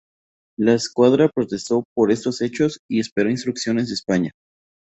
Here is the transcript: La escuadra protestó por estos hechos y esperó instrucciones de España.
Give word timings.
La 0.57 0.73
escuadra 0.73 1.29
protestó 1.29 1.83
por 1.93 2.11
estos 2.11 2.41
hechos 2.41 2.79
y 2.89 2.99
esperó 2.99 3.29
instrucciones 3.29 3.87
de 3.89 3.93
España. 3.93 4.31